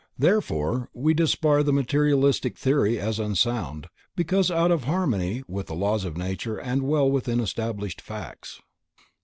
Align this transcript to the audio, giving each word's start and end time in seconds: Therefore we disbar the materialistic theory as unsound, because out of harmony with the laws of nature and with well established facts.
Therefore 0.17 0.89
we 0.95 1.13
disbar 1.13 1.61
the 1.63 1.71
materialistic 1.71 2.57
theory 2.57 2.97
as 2.97 3.19
unsound, 3.19 3.85
because 4.15 4.49
out 4.49 4.71
of 4.71 4.85
harmony 4.85 5.43
with 5.47 5.67
the 5.67 5.75
laws 5.75 6.05
of 6.05 6.17
nature 6.17 6.57
and 6.57 6.81
with 6.81 6.89
well 7.27 7.43
established 7.43 8.01
facts. 8.01 8.59